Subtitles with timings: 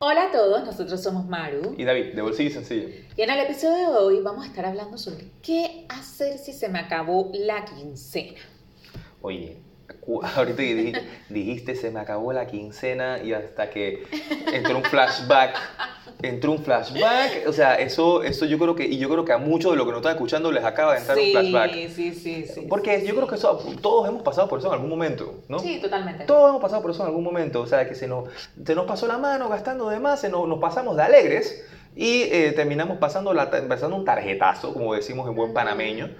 [0.00, 1.74] Hola a todos, nosotros somos Maru.
[1.76, 2.88] Y David, de Bolsillo Sencillo.
[3.16, 6.68] Y en el episodio de hoy vamos a estar hablando sobre qué hacer si se
[6.68, 8.38] me acabó la quincena.
[9.22, 9.56] Oye,
[10.36, 10.62] ahorita
[11.28, 14.04] dijiste, se me acabó la quincena y hasta que
[14.52, 15.56] entró un flashback
[16.22, 19.38] entró un flashback, o sea, eso, eso yo creo que, y yo creo que a
[19.38, 21.72] muchos de los que nos están escuchando les acaba de entrar un flashback.
[21.90, 22.66] Sí, sí, sí.
[22.68, 25.58] Porque yo creo que eso, todos hemos pasado por eso en algún momento, ¿no?
[25.58, 26.24] Sí, totalmente.
[26.24, 28.28] Todos hemos pasado por eso en algún momento, o sea, que se nos,
[28.64, 31.64] se nos pasó la mano gastando de más, se nos, nos pasamos de alegres
[31.96, 36.10] y eh, terminamos pasando, la, pasando un tarjetazo, como decimos en buen panameño.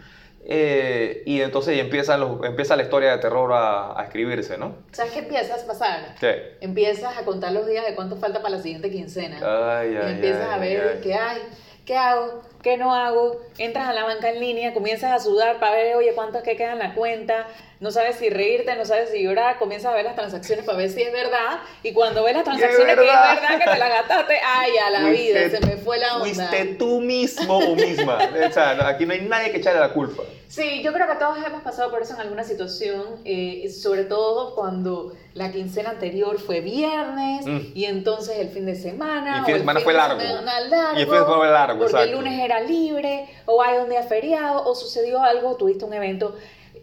[0.51, 4.77] Eh, y entonces empieza, empieza la historia de terror a, escribirse, ¿no?
[4.93, 6.15] ¿Sabes qué empiezas a pasar?
[6.19, 6.57] ¿Qué?
[6.63, 9.37] Empiezas a contar los días de cuánto falta para la siguiente quincena.
[9.43, 11.43] Ay, ay, y empiezas a ver qué hay,
[11.85, 13.41] qué hago, qué no hago.
[13.59, 16.57] Entras a la banca en línea, comienzas a sudar para ver, oye, cuánto es que
[16.57, 17.47] queda en la cuenta,
[17.81, 20.91] no sabes si reírte, no sabes si llorar, comienzas a ver las transacciones para ver
[20.91, 24.35] si es verdad, y cuando ves las transacciones que es verdad que te la gastaste,
[24.45, 26.25] ay, a la vida, se me fue la onda.
[26.25, 28.19] Fuiste tú mismo o misma.
[28.49, 30.23] o sea, aquí no hay nadie que echarle la culpa.
[30.49, 34.55] Sí, yo creo que todos hemos pasado por eso en alguna situación, eh, sobre todo
[34.55, 37.73] cuando la quincena anterior fue viernes mm.
[37.75, 39.37] y entonces el fin de semana.
[39.37, 40.21] Y el fin de semana fue largo.
[40.21, 43.89] Y el fin de semana fue largo, Porque el lunes era libre, o hay un
[43.89, 46.35] día feriado, o sucedió algo, tuviste un evento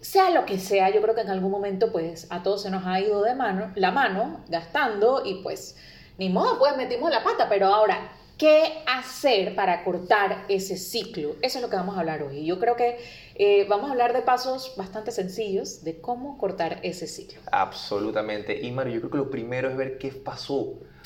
[0.02, 2.86] sea lo que sea, yo creo que en algún momento pues a todos se nos
[2.86, 5.76] ha ido de mano, la mano gastando y pues
[6.18, 11.36] ni modo, pues metimos la pata, pero ahora, ¿qué hacer para cortar ese ciclo?
[11.42, 12.46] Eso es lo que vamos a hablar hoy.
[12.46, 12.98] Yo creo que
[13.36, 17.42] eh, vamos a hablar de pasos bastante sencillos de cómo cortar ese ciclo.
[17.52, 18.62] Absolutamente.
[18.62, 20.56] Y Mario, yo creo que lo primero es ver qué pasó.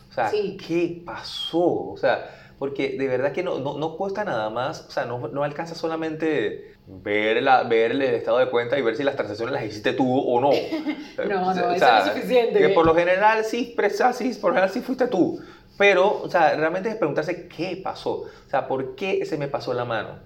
[0.09, 1.91] O sea, ¿qué pasó?
[1.91, 5.43] O sea, porque de verdad que no, no, cuesta nada más, o sea, no, no,
[5.43, 9.63] alcanza solamente ver, la, ver el estado de cuenta y ver si las transacciones las
[9.63, 10.49] hiciste tú o no.
[11.25, 12.59] no, no, eso no es suficiente.
[12.59, 15.39] Que por lo general sí, presa, sí, por lo general sí fuiste tú.
[15.77, 18.23] Pero, o sea, realmente es preguntarse qué pasó.
[18.23, 20.19] O sea, ¿por qué se me pasó la mano?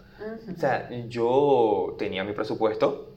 [0.52, 3.12] O sea, yo tenía mi presupuesto.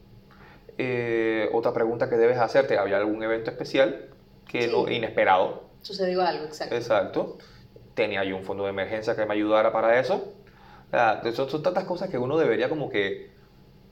[0.77, 4.11] Eh, otra pregunta que debes hacerte, ¿había algún evento especial
[4.47, 5.65] que no, inesperado?
[5.81, 6.75] Sucedió algo, exacto.
[6.75, 7.39] Exacto
[7.97, 10.35] tenía yo un fondo de emergencia que me ayudara para eso.
[10.87, 13.31] O sea, son, son, tantas cosas que uno debería como que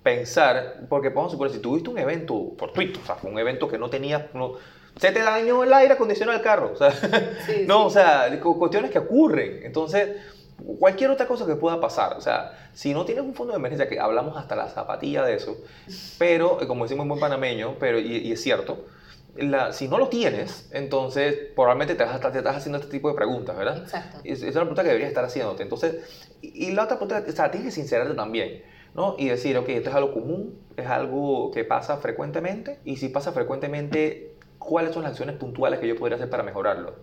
[0.04, 3.66] pensar, porque vamos a suponer, si tuviste un evento fortuito, o sea, fue un evento
[3.66, 4.52] que no tenía, no,
[4.96, 6.92] se te dañó el aire acondicionado del carro, o sea,
[7.66, 10.20] no, o sea, cuestiones que ocurren, entonces,
[10.78, 13.88] cualquier otra cosa que pueda pasar, o sea, si no tienes un fondo de emergencia,
[13.88, 15.56] que hablamos hasta la zapatilla de eso,
[16.18, 18.84] pero, como decimos en buen panameño, pero, y es cierto,
[19.72, 23.78] si no lo tienes, entonces probablemente te, te, estás haciendo este tipo de preguntas, ¿verdad?
[23.78, 24.18] Exacto.
[24.22, 25.62] Esa es una pregunta que deberías estar haciéndote.
[25.62, 28.62] Entonces, y, la otra pregunta, o sea, tienes que sincerarte también,
[28.94, 29.16] ¿no?
[29.18, 33.32] Y decir, ok, esto es algo común, es algo que pasa frecuentemente, y si pasa
[33.32, 36.94] frecuentemente, ¿cuáles son las acciones puntuales que yo podría hacer para mejorarlo?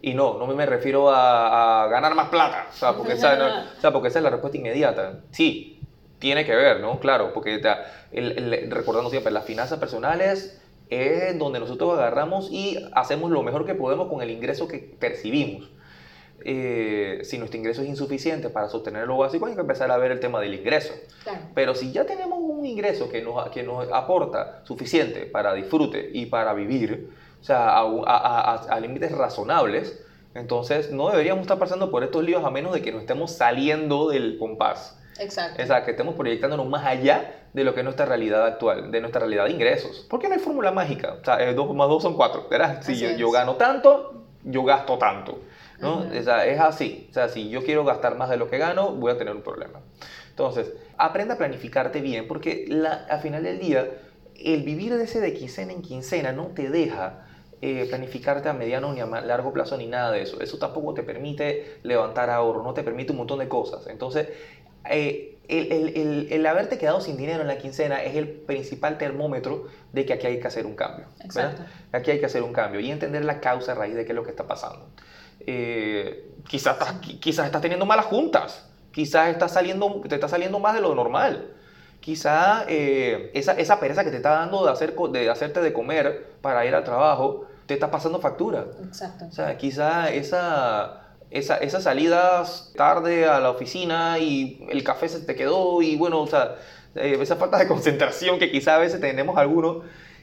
[0.00, 3.92] Y no, no me refiero a, ganar más plata, o sea, porque esa, o sea,
[3.92, 5.20] porque esa es la respuesta inmediata.
[5.32, 5.80] Sí,
[6.20, 7.00] tiene que ver, ¿no?
[7.00, 7.60] Claro, porque
[8.68, 14.08] recordando siempre, las finanzas personales es donde nosotros agarramos y hacemos lo mejor que podemos
[14.08, 15.70] con el ingreso que percibimos.
[16.48, 20.12] Eh, si nuestro ingreso es insuficiente para sostener lo básico, hay que empezar a ver
[20.12, 20.94] el tema del ingreso.
[21.54, 26.26] Pero si ya tenemos un ingreso que nos, que nos aporta suficiente para disfrute y
[26.26, 27.10] para vivir,
[27.40, 30.00] o sea, a, límites razonables,
[30.34, 34.10] entonces no deberíamos estar pasando por estos líos a menos de que nos estemos saliendo
[34.10, 34.98] del compás.
[35.18, 35.62] Exacto.
[35.62, 39.00] O sea, que estemos proyectándonos más allá de lo que es nuestra realidad actual, de
[39.00, 40.06] nuestra realidad de ingresos.
[40.10, 41.16] Porque no hay fórmula mágica.
[41.22, 42.48] O sea, 2 más 2 son 4.
[42.50, 42.82] ¿verdad?
[42.82, 45.40] Si yo, gano tanto, yo gasto tanto.
[45.80, 46.00] ¿no?
[46.00, 47.06] o sea, es así.
[47.08, 49.40] O sea, si yo quiero gastar más de lo que gano, voy a tener un
[49.40, 49.80] problema.
[50.28, 53.90] Entonces, aprenda a planificarte bien porque la, al final del día,
[54.38, 57.26] el vivir de ese de quincena en quincena no te deja
[57.62, 60.42] eh, planificarte a mediano ni a largo plazo ni nada de eso.
[60.42, 63.86] Eso tampoco te permite levantar ahorro, no te permite un montón de cosas.
[63.86, 64.28] Entonces,
[64.90, 70.04] eh, el, el, haberte quedado sin dinero en la quincena es el principal termómetro de
[70.04, 71.06] que aquí hay que hacer un cambio.
[71.20, 71.62] Exacto.
[71.92, 74.24] Aquí hay que hacer un cambio y entender la causa raíz de qué es lo
[74.24, 74.88] que está pasando.
[75.40, 80.74] Eh, quizás, estás, quizás estás teniendo malas juntas, quizás estás saliendo, te está saliendo más
[80.74, 81.52] de lo normal.
[82.00, 86.34] Quizás eh, esa, esa, pereza que te está dando de, hacer, de hacerte de comer
[86.40, 88.66] para ir al trabajo te está pasando factura.
[88.84, 89.26] Exacto.
[89.26, 95.20] O sea, quizás esa esa, esas salidas tarde a la oficina y el café se
[95.20, 96.56] te quedó y bueno, o sea,
[96.94, 99.78] eh, esa falta de concentración que quizá a veces tenemos algunos.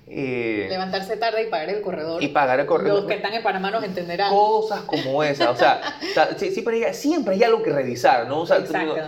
[0.08, 2.22] eh, Levantarse tarde y pagar el corredor.
[2.22, 2.96] y pagar el correo.
[2.96, 4.30] Los que están en Panamá nos entenderán.
[4.32, 5.82] Cosas como esa, o sea,
[6.38, 8.42] siempre, hay, siempre hay algo que revisar, ¿no?
[8.42, 8.64] O sea,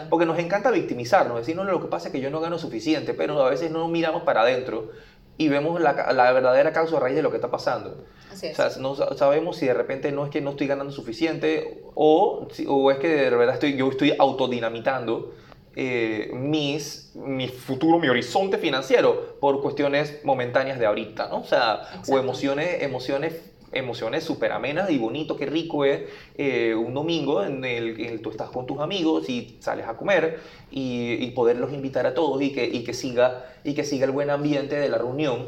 [0.09, 2.57] porque nos encanta victimizarnos, decir, no, no, lo que pasa es que yo no gano
[2.57, 4.91] suficiente, pero a veces no miramos para adentro
[5.37, 8.05] y vemos la, la verdadera causa raíz de lo que está pasando.
[8.31, 8.55] Así O es.
[8.57, 12.47] sea, no sa- sabemos si de repente no es que no estoy ganando suficiente o,
[12.67, 15.33] o es que de verdad estoy, yo estoy autodinamitando
[15.75, 21.39] eh, mis, mi futuro, mi horizonte financiero por cuestiones momentáneas de ahorita, ¿no?
[21.41, 23.33] O sea, o emociones, emociones
[23.75, 26.01] emociones súper amenas y bonito, qué rico es
[26.37, 30.39] eh, un domingo en el que tú estás con tus amigos y sales a comer
[30.71, 34.11] y, y poderlos invitar a todos y que, y, que siga, y que siga el
[34.11, 35.45] buen ambiente de la reunión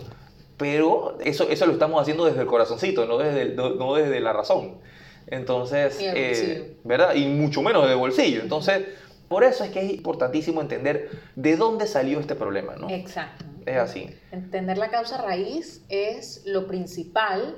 [0.58, 4.20] pero eso, eso lo estamos haciendo desde el corazoncito, no desde, el- no, no desde
[4.20, 4.80] la razón.
[5.28, 6.78] Entonces, eh.
[6.84, 7.14] ¿verdad?
[7.14, 8.42] Y mucho menos el bolsillo.
[8.42, 8.86] Entonces,
[9.28, 12.90] por eso es que es importantísimo entender de dónde salió este problema, ¿no?
[12.90, 13.46] Exacto.
[13.68, 14.10] Es así.
[14.32, 17.56] Entender la causa raíz es lo principal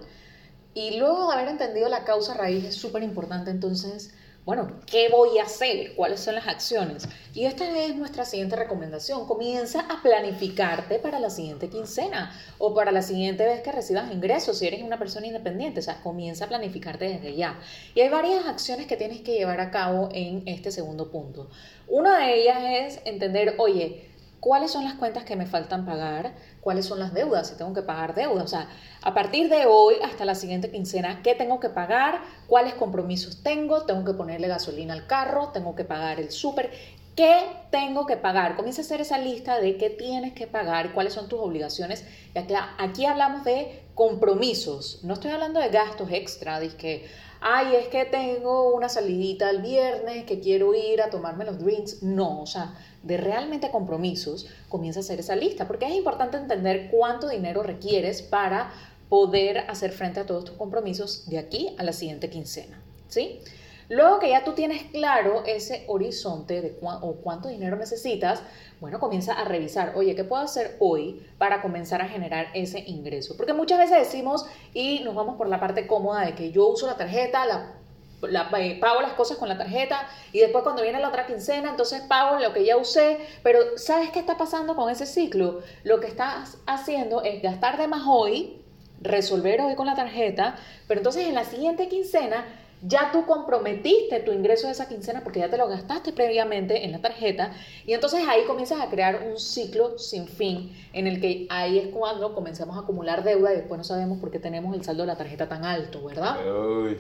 [0.80, 4.14] y luego de haber entendido la causa raíz es súper importante entonces,
[4.46, 5.94] bueno, ¿qué voy a hacer?
[5.94, 7.04] ¿Cuáles son las acciones?
[7.34, 9.28] Y esta es nuestra siguiente recomendación.
[9.28, 14.58] Comienza a planificarte para la siguiente quincena o para la siguiente vez que recibas ingresos
[14.58, 15.82] si eres una persona independiente.
[15.82, 17.60] O sea, comienza a planificarte desde ya.
[17.94, 21.50] Y hay varias acciones que tienes que llevar a cabo en este segundo punto.
[21.90, 24.09] Una de ellas es entender, oye,
[24.40, 27.82] cuáles son las cuentas que me faltan pagar, cuáles son las deudas, si tengo que
[27.82, 28.44] pagar deudas.
[28.44, 28.70] O sea,
[29.02, 32.22] a partir de hoy hasta la siguiente quincena, ¿qué tengo que pagar?
[32.48, 33.84] ¿Cuáles compromisos tengo?
[33.84, 35.50] ¿Tengo que ponerle gasolina al carro?
[35.50, 36.72] ¿Tengo que pagar el súper?
[37.16, 38.56] ¿Qué tengo que pagar?
[38.56, 42.06] Comienza a hacer esa lista de qué tienes que pagar, cuáles son tus obligaciones.
[42.34, 45.02] Y aquí, aquí hablamos de compromisos.
[45.04, 47.06] No estoy hablando de gastos extra, de que,
[47.42, 52.04] ay, es que tengo una salidita el viernes, que quiero ir a tomarme los drinks.
[52.04, 52.74] No, o sea,
[53.04, 58.22] de realmente compromisos, comienza a hacer esa lista, porque es importante entender cuánto dinero requieres
[58.22, 58.72] para
[59.10, 63.42] poder hacer frente a todos tus compromisos de aquí a la siguiente quincena, ¿sí?
[63.90, 68.44] Luego que ya tú tienes claro ese horizonte de o cuánto dinero necesitas,
[68.80, 73.36] bueno, comienza a revisar, oye, ¿qué puedo hacer hoy para comenzar a generar ese ingreso?
[73.36, 76.86] Porque muchas veces decimos y nos vamos por la parte cómoda de que yo uso
[76.86, 77.79] la tarjeta, la
[78.22, 82.02] eh, pago las cosas con la tarjeta y después cuando viene la otra quincena, entonces
[82.02, 83.18] pago lo que ya usé.
[83.44, 85.62] Pero ¿sabes qué está pasando con ese ciclo?
[85.84, 88.62] Lo que estás haciendo es gastar de más hoy,
[89.02, 90.56] resolver hoy con la tarjeta,
[90.88, 92.46] pero entonces en la siguiente quincena
[92.82, 96.92] ya tú comprometiste tu ingreso de esa quincena porque ya te lo gastaste previamente en
[96.92, 97.54] la tarjeta
[97.86, 101.88] y entonces ahí comienzas a crear un ciclo sin fin en el que ahí es
[101.88, 105.08] cuando comenzamos a acumular deuda y después no sabemos por qué tenemos el saldo de
[105.08, 106.38] la tarjeta tan alto, ¿verdad?
[106.48, 106.98] Uy.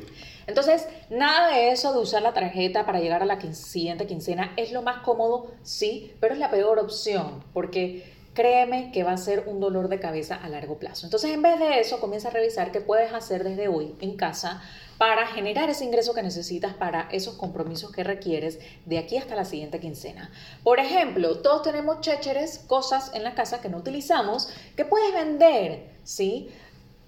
[0.47, 4.71] Entonces, nada de eso de usar la tarjeta para llegar a la siguiente quincena es
[4.71, 9.45] lo más cómodo, sí, pero es la peor opción porque créeme que va a ser
[9.47, 11.05] un dolor de cabeza a largo plazo.
[11.05, 14.61] Entonces, en vez de eso, comienza a revisar qué puedes hacer desde hoy en casa
[14.97, 19.45] para generar ese ingreso que necesitas para esos compromisos que requieres de aquí hasta la
[19.45, 20.29] siguiente quincena.
[20.61, 25.89] Por ejemplo, todos tenemos chécheres, cosas en la casa que no utilizamos, que puedes vender,
[26.03, 26.49] ¿sí?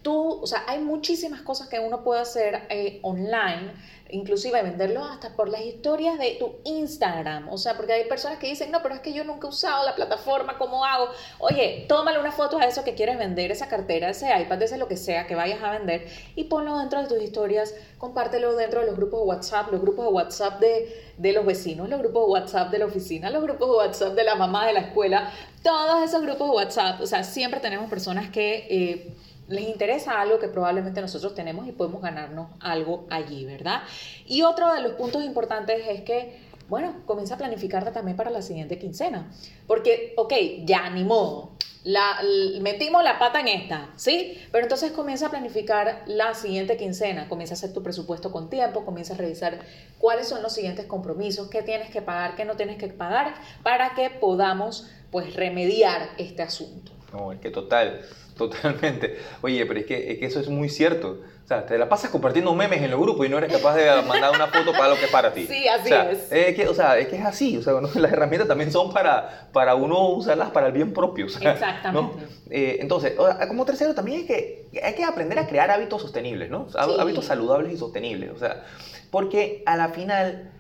[0.02, 3.74] Tú, o sea, hay muchísimas cosas que uno puede hacer eh, online,
[4.10, 8.48] inclusive venderlo hasta por las historias de tu Instagram, o sea, porque hay personas que
[8.48, 11.08] dicen, no, pero es que yo nunca he usado la plataforma, ¿cómo hago?
[11.40, 14.88] Oye, tómale una foto a eso que quieres vender, esa cartera, ese iPad, ese lo
[14.88, 18.88] que sea que vayas a vender y ponlo dentro de tus historias, compártelo dentro de
[18.88, 22.32] los grupos de WhatsApp, los grupos de WhatsApp de, de los vecinos, los grupos de
[22.32, 25.32] WhatsApp de la oficina, los grupos de WhatsApp de la mamá de la escuela,
[25.64, 28.68] todos esos grupos de WhatsApp, o sea, siempre tenemos personas que...
[28.70, 29.14] eh,
[29.52, 33.82] les interesa algo que probablemente nosotros tenemos y podemos ganarnos algo allí, ¿verdad?
[34.26, 36.40] Y otro de los puntos importantes es que,
[36.70, 39.30] bueno, comienza a planificarte también para la siguiente quincena.
[39.68, 41.52] Porque, ok, ya, ni modo.
[41.84, 42.22] La,
[42.62, 44.38] metimos la pata en esta, ¿sí?
[44.52, 48.86] Pero entonces comienza a planificar la siguiente quincena, comienza a hacer tu presupuesto con tiempo,
[48.86, 49.60] comienza a revisar
[49.98, 53.96] cuáles son los siguientes compromisos, qué tienes que pagar, qué no tienes que pagar, para
[53.96, 56.92] que podamos, pues, remediar este asunto.
[57.14, 58.02] No, es que total,
[58.38, 59.20] totalmente.
[59.42, 61.20] Oye, pero es que, es que eso es muy cierto.
[61.44, 63.86] O sea, te la pasas compartiendo memes en los grupos y no eres capaz de
[64.04, 65.46] mandar una foto para lo que es para ti.
[65.50, 66.56] Sí, así O sea, es.
[66.56, 67.58] que, o sea, es que es así.
[67.58, 67.90] O sea, ¿no?
[67.94, 71.26] las herramientas también son para, para uno usarlas para el bien propio.
[71.26, 72.22] o sea, Exactamente.
[72.22, 72.30] ¿no?
[72.50, 73.14] Eh, entonces,
[73.48, 76.70] como tercero, también hay que, hay que aprender a crear hábitos sostenibles, ¿no?
[76.70, 76.78] Sí.
[76.78, 78.32] Hábitos saludables y sostenibles.
[78.32, 78.64] O sea,
[79.10, 80.52] porque a la final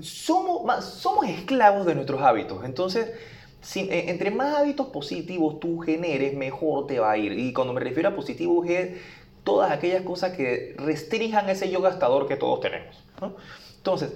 [0.00, 2.64] somos, somos esclavos de nuestros hábitos.
[2.64, 3.12] Entonces,
[3.62, 7.32] si- eh, entre más hábitos positivos tú generes, mejor te va a ir.
[7.32, 9.00] Y cuando me refiero a positivos es
[9.44, 13.04] todas aquellas cosas que restrinjan ese yo gastador que todos tenemos.
[13.20, 13.36] ¿no?
[13.78, 14.12] Entonces,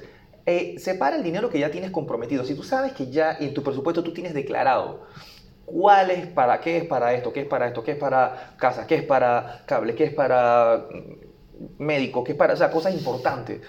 [0.47, 2.45] eh, separa el dinero que ya tienes comprometido.
[2.45, 5.03] Si tú sabes que ya en tu presupuesto tú tienes declarado
[5.65, 8.87] cuál es para qué es para esto, qué es para esto, qué es para casa,
[8.87, 12.95] qué es para cable, qué es para mm, médico, qué es para, o sea, cosas
[12.95, 13.63] importantes.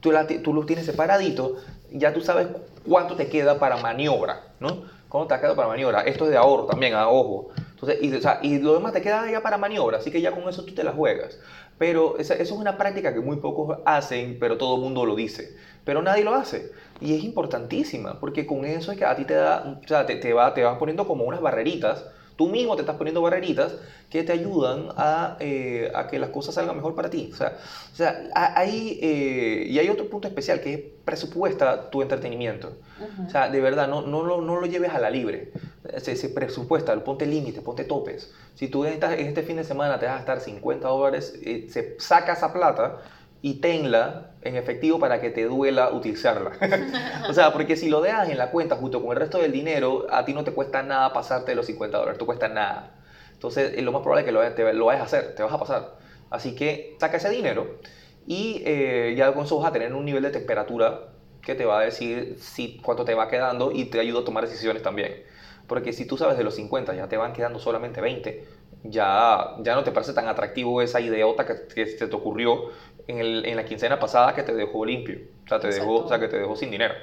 [0.00, 1.56] Tú, la, tú tienes separadito,
[1.90, 2.48] ya tú sabes
[2.88, 4.84] cuánto te queda para maniobra, ¿no?
[5.10, 6.02] ¿Cuánto te queda para maniobra?
[6.02, 7.48] Esto es de ahorro también, a ojo.
[7.70, 10.30] Entonces, y, o sea, y lo demás te queda ya para maniobra, así que ya
[10.30, 11.38] con eso tú te la juegas.
[11.78, 15.16] Pero esa, eso es una práctica que muy pocos hacen, pero todo el mundo lo
[15.16, 15.56] dice.
[15.84, 16.70] Pero nadie lo hace.
[17.00, 20.14] Y es importantísima, porque con eso es que a ti te da, o sea, te,
[20.16, 22.06] te, va, te vas poniendo como unas barreritas
[22.40, 23.74] Tú mismo te estás poniendo barreritas
[24.08, 27.28] que te ayudan a, eh, a que las cosas salgan mejor para ti.
[27.30, 27.58] O sea,
[27.92, 32.78] o sea hay, eh, y hay otro punto especial que es presupuesta tu entretenimiento.
[33.26, 35.52] O sea, de verdad, no, no, no, no, lo lleves a la libre.
[35.98, 38.32] Se, se presupuesta, ponte límites, ponte topes.
[38.54, 41.38] Si tú en, esta, en, este fin de semana te vas a gastar 50 dólares,
[41.44, 43.02] eh, se saca esa plata
[43.42, 46.52] y tenla en efectivo para que te duela utilizarla.
[47.28, 50.06] o sea, porque si lo dejas en la cuenta junto con el resto del dinero,
[50.10, 52.94] a ti no te cuesta nada pasarte los 50 dólares, no cuesta nada.
[53.32, 55.52] Entonces, es lo más probable es que lo, te, lo vayas a hacer, te vas
[55.52, 55.96] a pasar.
[56.30, 57.78] Así que saca ese dinero
[58.26, 61.08] y eh, ya con eso vas a tener un nivel de temperatura
[61.42, 64.46] que te va a decir si, cuánto te va quedando y te ayuda a tomar
[64.46, 65.22] decisiones también.
[65.66, 68.44] Porque si tú sabes de los 50 ya te van quedando solamente 20,
[68.84, 72.70] ya, ya no te parece tan atractivo esa ideota que, que se te ocurrió
[73.06, 76.08] en, el, en, la quincena pasada que te dejó limpio, o sea, te dejó, o
[76.08, 76.94] sea, que te dejó sin dinero,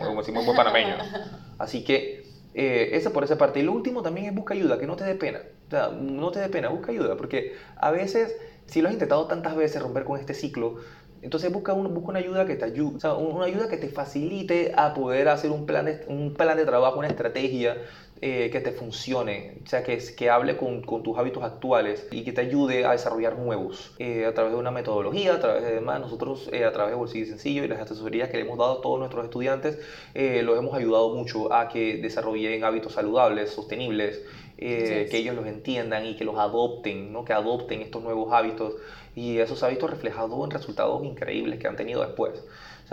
[0.00, 0.96] como decimos buen panameño.
[1.58, 2.24] Así que
[2.54, 3.60] eh, eso por esa parte.
[3.60, 5.40] Y lo último también es busca ayuda, que no te dé pena.
[5.68, 8.36] O sea, no te dé pena, busca ayuda, porque a veces,
[8.66, 10.76] si lo has intentado tantas veces romper con este ciclo,
[11.22, 13.88] entonces busca, un, busca una ayuda que te ayude, o sea, una ayuda que te
[13.88, 17.76] facilite a poder hacer un plan de, un plan de trabajo, una estrategia
[18.24, 22.22] eh, que te funcione, o sea, que, que hable con, con, tus hábitos actuales y
[22.22, 25.72] que te ayude a desarrollar nuevos eh, a través de una metodología, a través de
[25.72, 26.00] demás.
[26.00, 28.80] Nosotros, eh, a través de Bolsillo Sencillo y las asesorías que le hemos dado a
[28.80, 29.76] todos nuestros estudiantes,
[30.14, 34.22] eh, los hemos ayudado mucho a que desarrollen hábitos saludables, sostenibles,
[34.56, 37.24] eh, que ellos los entiendan y que los adopten, ¿no?
[37.24, 38.74] que adopten estos nuevos hábitos
[39.16, 42.44] y esos hábitos reflejados en resultados increíbles que han tenido después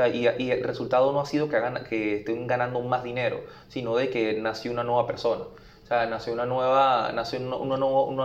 [0.07, 4.71] y, el resultado no ha sido que, estén ganando más dinero, sino de que nació
[4.71, 5.45] una nueva persona.
[5.89, 7.77] Nació una nueva, nació una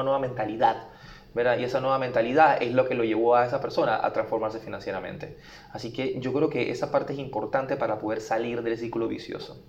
[0.02, 0.88] nueva mentalidad.
[1.35, 1.59] ¿Verdad?
[1.59, 5.37] Y esa nueva mentalidad es lo que lo llevó a esa persona a transformarse financieramente.
[5.73, 9.61] Así que yo creo que esa parte es importante para poder salir del ciclo vicioso.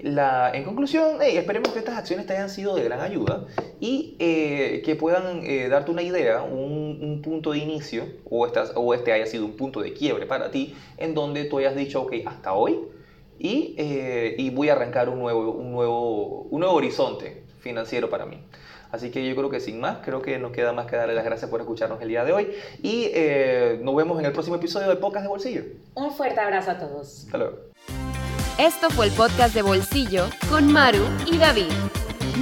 [0.00, 3.44] La, en conclusión, esperemos que estas acciones te hayan sido de gran ayuda
[3.78, 8.72] y eh, que puedan eh, darte una idea, un, un, punto de inicio, o, estas,
[8.74, 12.00] o este haya sido un punto de quiebre para ti, en donde tú hayas dicho,
[12.02, 12.78] ok, hasta hoy,
[13.38, 18.24] y, eh, y voy a arrancar un nuevo, un, nuevo, un nuevo horizonte financiero para
[18.24, 18.38] mí.
[18.92, 21.24] Así que yo creo que sin más, creo que nos queda más que darle las
[21.24, 22.48] gracias por escucharnos el día de hoy
[22.82, 25.62] y eh, nos vemos en el próximo episodio de Podcast de Bolsillo.
[25.94, 27.24] Un fuerte abrazo a todos.
[27.24, 27.58] Hasta luego.
[28.58, 31.72] Esto fue el podcast de Bolsillo con Maru y David.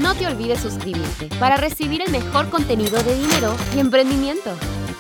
[0.01, 4.51] No te olvides suscribirte para recibir el mejor contenido de dinero y emprendimiento.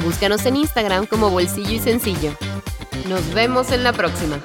[0.04, 2.32] Búscanos en Instagram como Bolsillo y Sencillo.
[3.08, 4.40] Nos vemos en la próxima.